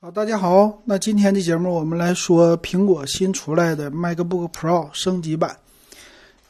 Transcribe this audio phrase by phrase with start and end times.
[0.00, 5.58] 好，大家好，那今天的节目我们来说苹果新出来的 MacBook Pro 升级版。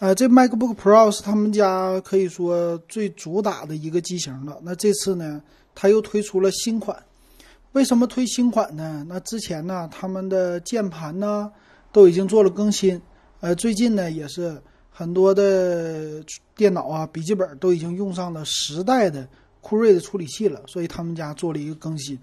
[0.01, 4.59] 呃，这 MacBook Pro 是他们家可以说最主打的一个机型了。
[4.63, 5.41] 那这次呢，
[5.75, 7.03] 它又推出了新款。
[7.73, 9.03] 为什么推新款呢？
[9.09, 11.51] 那之前呢，他们的键盘呢
[11.91, 13.01] 都已经做了更新。
[13.41, 14.61] 呃，最近呢也是
[14.91, 16.23] 很多的
[16.55, 19.27] 电脑啊、笔记本都已经用上了十代的
[19.63, 22.19] 酷睿的处理器了，所以他们家做了一个更新。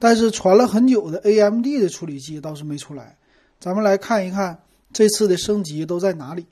[0.00, 3.16] 但是传了很久的 AMD 的处理器倒是没出来，
[3.60, 4.60] 咱们来看一看
[4.92, 6.46] 这次的升级都在哪里。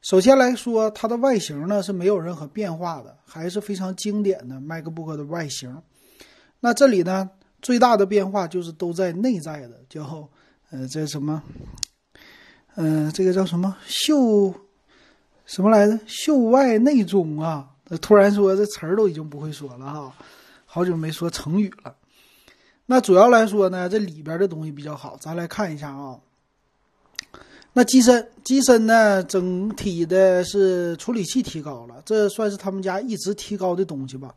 [0.00, 5.82] 首先来说，它的外形呢是没有任何变化的，还是非常经典的 MacBook 的外形。
[6.60, 7.28] 那这里呢
[7.60, 10.28] 最大的变化就是都在内在的，叫
[10.70, 11.42] 呃这什么，
[12.76, 14.54] 嗯这个叫什么秀
[15.44, 16.00] 什么来着？
[16.06, 17.68] 秀外内中啊！
[18.00, 20.14] 突然说这词儿都已经不会说了哈，
[20.64, 21.94] 好久没说成语了。
[22.86, 26.18] 那主要来说呢，这里边的东西比较好，咱来看一下啊。
[27.72, 34.34] 那机身，机身呢，整体的是处理器提高了，这算是他们家一直提高的东西吧。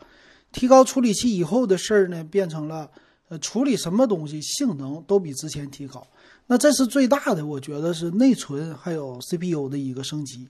[0.52, 2.90] 提高处理器以后的事儿呢，变成了
[3.30, 6.06] 呃，处理什么东西性能都比之前提高。
[6.48, 10.50] 那这是最大的，我觉得是内存还有 CPU 的一个升级。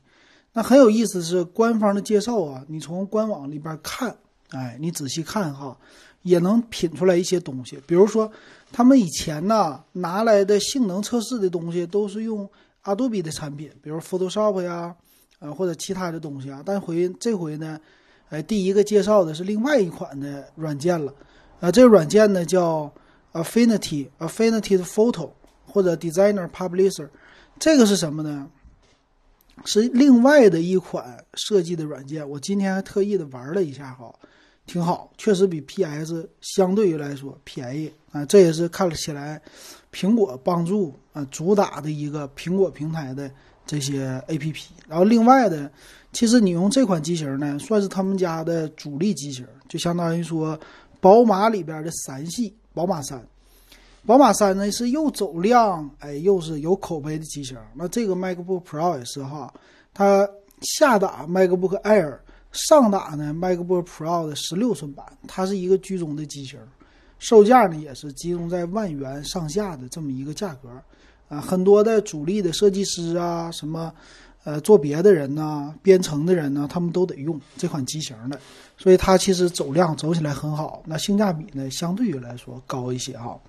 [0.53, 4.17] 那很有意思是官方的介绍啊，你从官网里边看，
[4.49, 5.77] 哎，你仔细看哈。
[6.23, 8.29] 也能品出来一些东西，比如说，
[8.73, 12.47] 他们以前呢拿来的性能测试的东西都是用
[12.83, 14.93] Adobe 的产品，比如 Photoshop 呀，
[15.39, 16.61] 呃或者其他的东西啊。
[16.65, 17.79] 但回这回呢，
[18.27, 21.15] 哎，第一个介绍的是另外一款的软件了，
[21.61, 22.93] 呃，这个软件呢叫
[23.31, 25.31] Affinity Affinity Photo
[25.65, 27.07] 或者 Designer Publisher，
[27.59, 28.49] 这个是什么呢？
[29.63, 32.29] 是另外的一款设计的软件。
[32.29, 34.13] 我今天还特意的玩了一下哈。
[34.69, 39.41] 挺好，确实比 PS 相对于来说便宜啊，这也是看了起来，
[39.91, 43.31] 苹果帮助啊主打的一个苹果平台的
[43.65, 44.65] 这些 APP。
[44.87, 45.71] 然后另外的，
[46.13, 50.55] 其实你用这款机型呢，算是他们家的主力机型，就相当于说
[51.01, 53.19] 宝马里边的三系，宝马三。
[54.05, 57.57] 宝马三呢是又走量，哎，又是有口碑的机型。
[57.73, 59.51] 那这个 MacBook Pro 也是哈，
[59.95, 60.29] 它
[60.61, 62.19] 下打 MacBook Air。
[62.51, 66.59] 上打呢，MacBook Pro 的十六寸版，它是一个居中的机型，
[67.19, 70.69] 售价呢也是集中在万元上下的这么一个价格，
[71.27, 73.93] 啊，很多的主力的设计师啊，什么，
[74.45, 78.39] 呃，做别的人呐，编程的人呢，他们都得用这款机型的，
[78.77, 83.39] 所以它其实走量走起来很好，那性价比呢，相对于来说高一些哈。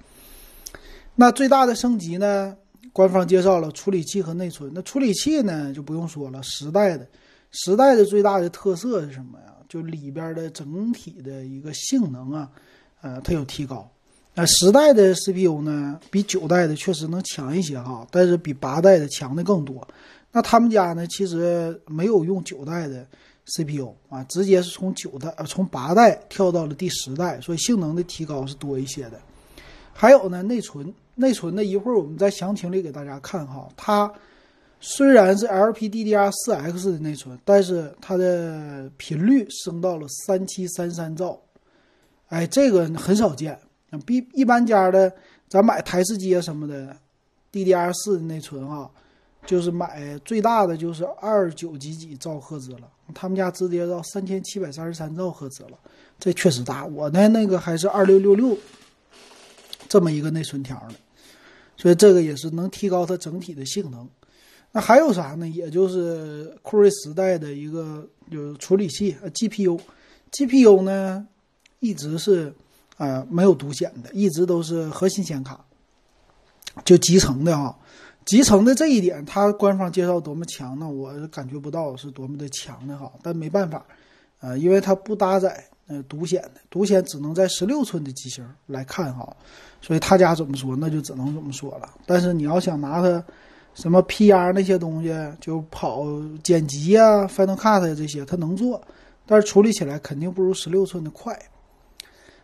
[1.15, 2.55] 那最大的升级呢，
[2.93, 7.06] 官方介绍了处理器和内存，那处理器呢就不用说了，十代的。
[7.53, 9.47] 十代的最大的特色是什么呀？
[9.69, 12.50] 就里边的整体的一个性能啊，
[13.03, 13.88] 呃，它有提高。
[14.34, 19.87] 那十代的 CPU 呢，比九代的确实能强一些哈，但是比八代的强的更多。
[20.33, 23.06] 那他们家呢，其实没有用九代的
[23.47, 29.21] CPU 啊，直接是从九代呃从八代跳到了第十代，所以性能的提高是多一些的。
[29.93, 34.12] 还有呢，内存，内存呢，一会儿我们在详情里给大家看哈，它。
[34.81, 41.39] 虽然是 LPDDR4X 的内存，但是它的频率升到了三七三三兆，
[42.29, 43.59] 哎，这个很少见。
[44.07, 45.13] 比一般家的，
[45.49, 46.97] 咱买台式机啊什么的
[47.53, 48.89] ，DDR4 的内存啊，
[49.45, 52.89] 就是买最大的就是二九几几兆赫兹了。
[53.12, 55.79] 他们家直接到三千七百三十三兆赫兹了，
[56.19, 56.87] 这确实大。
[56.87, 58.57] 我的那个还是二六六六
[59.89, 60.95] 这么一个内存条的，
[61.77, 64.09] 所以这个也是能提高它整体的性能。
[64.72, 65.48] 那还有啥呢？
[65.48, 71.26] 也就是酷睿时代的一个就是处理器呃 GPU，GPU 呢
[71.81, 72.54] 一直是
[72.97, 75.64] 呃没有独显的，一直都是核心显卡，
[76.84, 77.76] 就集成的哈。
[78.25, 80.88] 集成的这一点，它官方介绍多么强呢？
[80.88, 83.10] 我感觉不到是多么的强的哈。
[83.22, 83.84] 但没办法，
[84.38, 89.37] 呃，因为它不搭载呃独显的，独显只能在十六寸的机型来看哈，
[89.82, 91.90] 所以他家怎么说那就只能怎么说了。
[92.06, 93.25] 但是你要想拿它。
[93.81, 95.11] 什么 PR 那些东西，
[95.41, 96.05] 就跑
[96.43, 98.79] 剪辑啊，Final Cut 这些，它能做，
[99.25, 101.37] 但是处理起来肯定不如十六寸的快。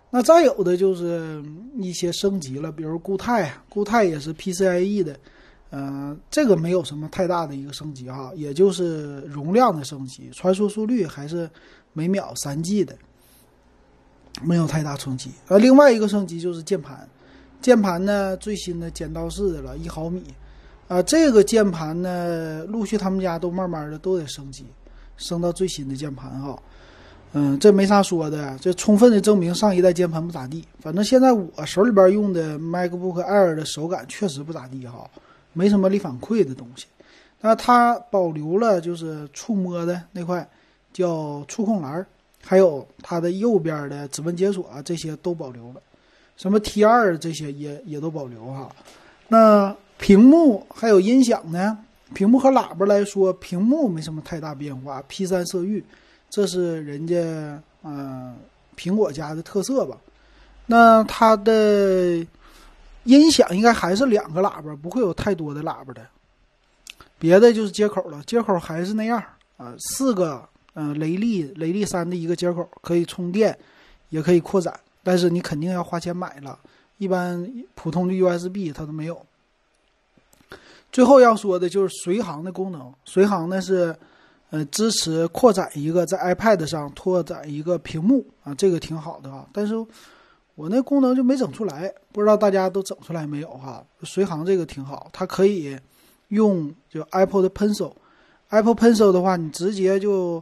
[0.09, 1.45] 那再有的就是
[1.77, 5.15] 一些升级了，比如固态，固态也是 PCIe 的，
[5.73, 11.51] 嗯，这个没有什么太大的一个升级哈，也就是容量的升级，传输速率还是
[11.93, 12.97] 每秒三 G 的，
[14.43, 15.31] 没有太大冲击。
[15.49, 17.07] 呃，另外一个升级就是键盘，
[17.61, 20.23] 键盘呢最新的剪刀式的了，一毫米。
[20.89, 24.65] 啊，这个键盘呢，陆续他们家都慢慢的都得升级，
[25.17, 26.57] 升到最新的键盘哈。
[27.33, 30.65] 嗯，这没啥说的，这充分的证明上一代键盘不咋地。
[30.81, 35.11] 反正现在我手里边用的 MacBook Air 的手感确实不咋地哈，
[35.53, 36.87] 没什么力反馈的东西。
[37.41, 40.49] 那它保留了就是触摸的那块
[40.93, 42.07] 叫触控栏，
[42.43, 45.83] 还有它的右边的指纹解锁啊，这些都保留了。
[46.37, 48.71] 什么 T 二这些也也都保留哈。
[49.29, 51.79] 那屏幕还有音响呢？
[52.15, 55.85] 屏幕和喇叭来说，屏幕没什么太大变化，P 三色域。
[56.31, 57.17] 这是人家
[57.83, 58.37] 嗯
[58.77, 59.97] 苹果家的特色吧？
[60.67, 62.25] 那它的
[63.05, 66.07] 音响应该还是两个喇叭，不会有太多的喇叭的。
[67.19, 69.23] 别的就是接口了，接口还是那样
[69.57, 73.57] 啊，四个嗯雷利雷利三的一个接口，可以充电，
[74.11, 76.59] 也可以扩展，但是你肯定要花钱买了。
[76.99, 79.25] 一般普通的 USB 它都没有。
[80.97, 83.95] 最后要说的就是随行的功能，随行呢是。
[84.51, 89.45] 呃，支持扩展一个在 iPad 上拓展一个屏幕啊，这个挺好的啊。
[89.53, 89.75] 但是
[90.55, 93.85] 我那功能就没整出来，不知道大家都整出来没有哈？
[94.05, 95.77] 随行这个挺好，它可以
[96.29, 100.41] 用就 Apple 的 Pencil，Apple Pencil 的话，你直接就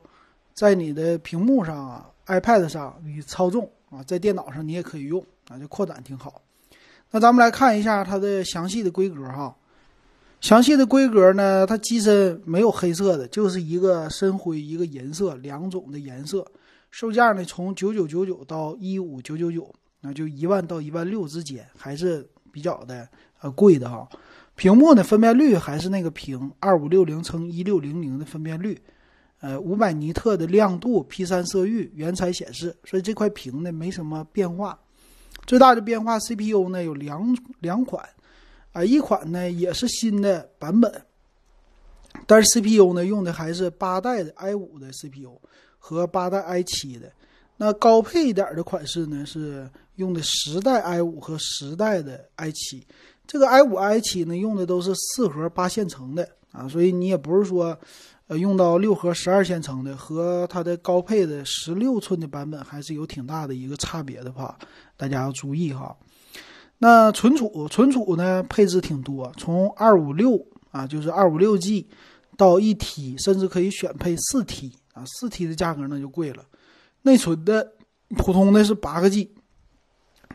[0.53, 6.43] 在你的屏幕上啊，iPad 上你操纵啊，在电脑上你也可以用啊，就扩展挺好。
[7.11, 9.57] 那咱们来看一下它的详细的规格哈。
[10.45, 11.67] 详细的规格呢？
[11.67, 16.47] 它机身没有黑色的，就是一个深灰，一个银色，两种的颜色。
[16.91, 23.09] 售价呢，从九九九九到一五九九九，那就一万到一万六之间，还是比较的
[23.41, 24.07] 呃贵的哈。
[24.55, 28.79] 屏幕呢，分辨率还是那个屏，二五六零乘一六零零的分辨率，
[29.41, 34.79] 呃，五百尼特的亮度，P 三色域，原彩显示，所以这块屏呢没什么变化。
[35.47, 38.07] 最大的变化，CPU 呢有两两款。
[38.75, 40.93] 啊，一款呢也是新的版本，
[42.27, 45.41] 但是 CPU 呢用的还是八代的 i 五的 CPU
[45.79, 47.11] 和八代 i 七的。
[47.57, 52.85] 那高配一点的款式呢是用的十代 i 五和十代的 i 七。
[53.29, 57.79] 这个 i 五 i 七呢用的都是四核八线程的啊，所以你也不是说
[58.27, 64.59] 呃用到六核十二线程的，和它的高配的十六寸的版本还是有挺大的一个差别的话，
[64.97, 65.97] 大家要注意哈。
[66.85, 68.43] 那存储存储呢？
[68.43, 70.39] 配置挺多，从二五六
[70.71, 71.89] 啊，就是二五六 G，
[72.37, 75.03] 到一 T，甚至可以选配四 T 啊。
[75.07, 76.45] 四 T 的价格那就贵了。
[77.01, 77.73] 内存的
[78.19, 79.31] 普通的是八个 G，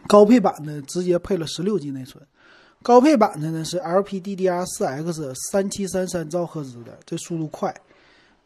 [0.07, 2.25] 高配版的直接配了十六 G 内存。
[2.81, 7.71] 高配版的呢是 LPDDR4X 三七三三兆赫兹的，这速度快。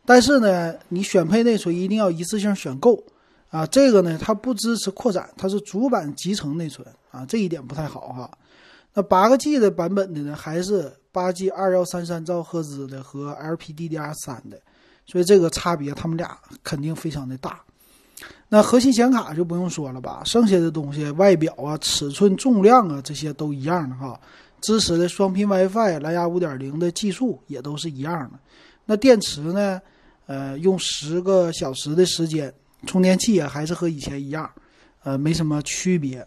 [0.06, 3.02] 但是呢，你选配内存一定要一次性选够。
[3.54, 8.32] 啊，这个呢，它不支持扩展，它是主板集成内存啊，这一点不太好哈。
[8.96, 14.60] 那八个 G 的版本的呢，还是八 G 二幺三三兆赫兹的和 LPDDR 三的，
[15.06, 17.62] 所以这个差别他们俩肯定非常的大。
[18.50, 24.20] 那核心显卡就不用说了吧，剩下的东西外表啊、尺寸、重量啊这些都一样的哈。
[24.62, 28.40] 支持的双频 WiFi、蓝牙五点零的技术也都是一样的。
[28.86, 29.80] 那电池呢，
[30.26, 32.52] 呃，用十个小时的时间。
[32.86, 34.50] 充电器也还是和以前一样，
[35.04, 36.26] 呃，没什么区别，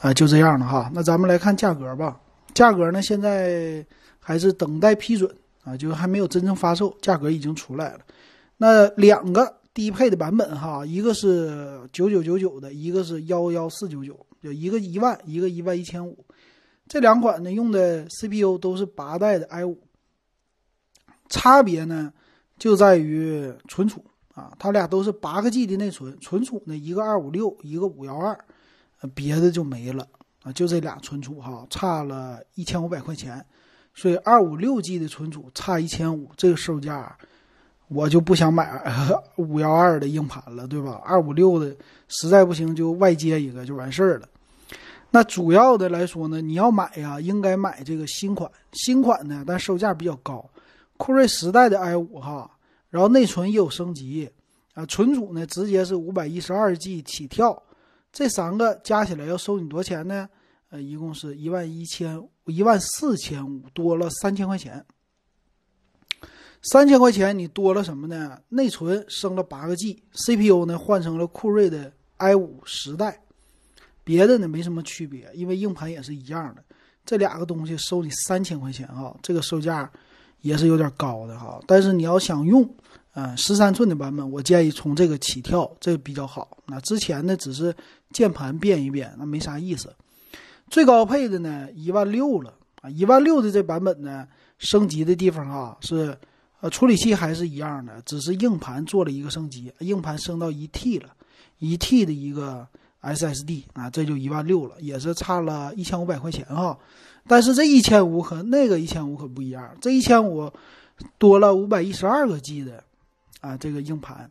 [0.00, 0.90] 啊，就这样了哈。
[0.94, 2.20] 那咱们来看价格吧。
[2.54, 3.84] 价格呢，现在
[4.20, 8.00] 还是等待批准啊，就还没有真正发售，价格已经出来了。
[8.58, 16.24] 那两个低配的版本哈，一个是九九九九的，一个是幺幺四九九，就一个一万，一个一万一千五。
[16.86, 19.78] 这两款呢，用的 CPU 都是八代的 i 五，
[21.30, 22.12] 差别呢
[22.58, 24.04] 就在于存储。
[24.34, 28.38] 啊，它俩都是八个 G 的内存，存储呢一个二五六，一个五幺二，
[29.14, 30.08] 别的就没了
[30.42, 33.44] 啊，就这俩存储哈，差了一千五百块钱，
[33.94, 37.14] 所以二五六 G 的存储差一千五，这个售价
[37.88, 38.82] 我就不想买
[39.36, 40.98] 五幺二的硬盘了，对吧？
[41.04, 41.76] 二五六的
[42.08, 44.26] 实在不行就外接一个就完事儿了。
[45.10, 50.48] 那主要的来说呢，你要买呀，应该买这个新款，新款呢，但售价比较高，
[50.96, 52.50] 酷睿十代的 i 五哈。
[52.92, 54.30] 然后内存也有升级，
[54.74, 57.62] 啊，存储呢直接是五百一十二 G 起跳，
[58.12, 60.28] 这三个加起来要收你多少钱呢？
[60.68, 64.84] 呃，一共是一万一千一万四千五，多了三千块钱。
[66.60, 68.38] 三千块钱你多了什么呢？
[68.50, 73.22] 内存升了八个 G，CPU 呢换成了酷睿的 i 五十代，
[74.04, 76.62] 别的呢没什么区别，因为硬盘也是一样的。
[77.06, 79.90] 这两个东西收你三千块钱啊，这个售价
[80.42, 81.58] 也是有点高的哈。
[81.66, 82.62] 但是你要想用。
[83.14, 86.56] 嗯，十三寸的版本，我建议从这个起跳，这个比较好。
[86.66, 87.74] 那之前呢，只是
[88.10, 89.94] 键盘变一变，那没啥意思。
[90.70, 92.88] 最高配的呢，一万六了啊！
[92.88, 94.26] 一万六的这版本呢，
[94.56, 96.16] 升级的地方啊是，
[96.60, 101.10] 呃，处理器还是一样的，只是硬盘做了一个升级，硬盘升到一 T 了，
[101.58, 102.66] 一 T 的一个
[103.02, 106.78] SSD 啊，这就一万六了，也是差了一千五百块钱哈。
[107.28, 110.50] 但是这一千五和那个一千五可不一样，这一千五
[111.18, 112.82] 多了五百一十二个 G 的
[113.42, 114.30] 啊，这个硬盘。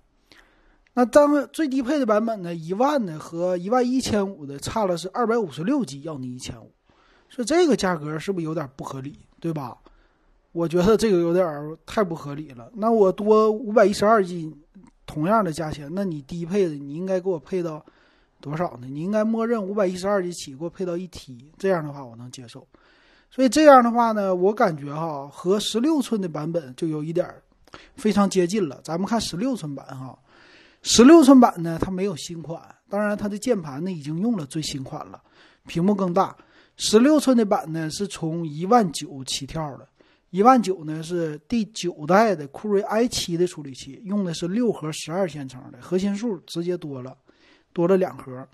[0.93, 6.71] 那当最低配的版本呢，一万的和一万一千五的差了是二百五十六 G，要你一千五，
[7.29, 9.77] 所以这个价格是不是有点不合理，对吧？
[10.51, 12.69] 我觉得这个有点太不合理了。
[12.73, 14.53] 那我多五百一十二 G，
[15.05, 17.85] 同样的价钱，那你低配的你应该给我配到
[18.41, 18.87] 多少呢？
[18.89, 22.67] 你应该默认五百一十二 G 起，给我配到一 T，这样的话我能接受。
[23.29, 27.33] 所以这样的话呢，我感觉哈和十六寸的版本就有一点
[27.95, 28.79] 非常接近了。
[28.83, 30.17] 咱们看十六寸版哈，
[30.81, 35.21] 十六寸版呢它没有新款，当然它的键盘呢已经用了最新款了，
[35.67, 36.35] 屏幕更大。
[36.77, 39.87] 十六寸的版呢是从一万九起跳的。
[40.31, 47.17] 一万九呢是第九代的酷睿 i 七的处理器，用的是六核十二线程的，核心数直接多了，
[47.73, 48.47] 多了两核。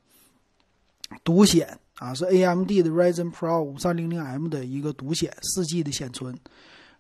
[1.24, 6.38] 独显啊是 AMD 的 Ryzen Pro 五三零零 M 的一个独显四 G 的显存，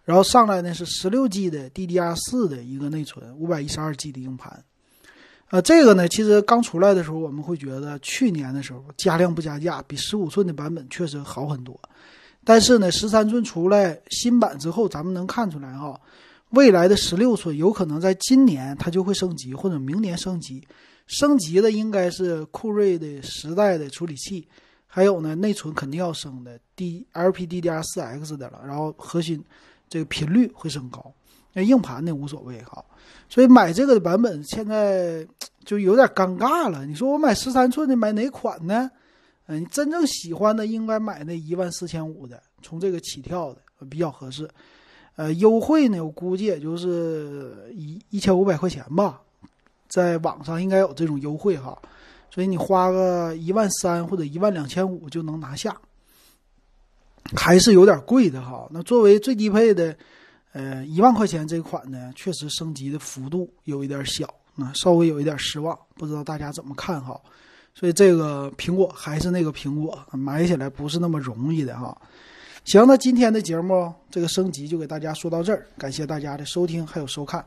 [0.07, 4.63] 然后上来呢是十六 G 的 DDR 四的一个内存，五百一十二 G 的硬盘。
[5.49, 11.77] 呃，这个呢其实刚出来的时候我们会觉得去年的时候加量不加价，比十五寸的版本确实好很多。
[12.45, 15.99] 但是呢，十三寸出来新版之后，咱们能看出来哈，
[16.51, 20.65] 未来的十六寸有可能在今年它就会升级，或者明年升级。
[21.07, 24.47] 升级的应该是酷睿的十代的处理器，
[24.85, 28.61] 还有呢内存肯定要升的，D LPDDR4X 的了。
[28.65, 29.43] 然后核心
[29.89, 31.13] 这个频率会升高，
[31.53, 32.83] 那硬盘呢无所谓哈。
[33.29, 35.25] 所以买这个的版本现在
[35.65, 36.85] 就有点尴尬了。
[36.85, 38.89] 你说我买十三寸的买哪款呢？
[39.47, 44.49] 嗯，真正喜欢的应该买那一万四千五的，从这个起跳的比较合适。
[45.15, 49.21] 呃，优惠呢，我估计也就是一一千五百块钱吧，
[49.87, 51.77] 在网上应该有这种优惠哈。
[52.29, 55.75] 所以你花个一万三或者一万两千五就能拿下，
[57.35, 58.67] 还是有点贵的哈。
[58.71, 59.95] 那作为最低配的，
[60.53, 67.19] 呃，一万块钱这款呢，确实升级的幅度有一点小，那稍微有一点失望，不知道大家怎么看哈。
[67.73, 71.95] 所以这个苹果还是那个苹果，买起来不是那么容易的哈。
[72.65, 77.45] 行，那今天的节目这个升级就给大家说到这儿，感谢大家的收听还有收看。